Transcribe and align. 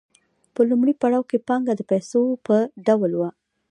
په 0.53 0.61
لومړي 0.69 0.93
پړاو 1.01 1.27
کې 1.29 1.37
پانګه 1.47 1.73
د 1.77 1.81
پیسو 1.91 2.21
په 2.45 2.55
ډول 2.87 3.11
وه 3.15 3.29